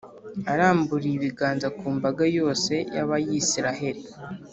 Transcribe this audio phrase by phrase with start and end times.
[0.53, 4.03] aramburiye ibiganza ku mbaga yose y’Abayisraheli,